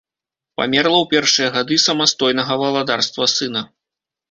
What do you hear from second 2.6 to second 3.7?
валадарства сына.